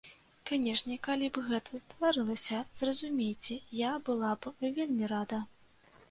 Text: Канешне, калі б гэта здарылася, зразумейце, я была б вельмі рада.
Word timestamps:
Канешне, 0.49 0.95
калі 1.07 1.27
б 1.33 1.41
гэта 1.49 1.79
здарылася, 1.81 2.61
зразумейце, 2.79 3.57
я 3.81 3.91
была 4.07 4.31
б 4.47 4.53
вельмі 4.79 5.11
рада. 5.13 5.39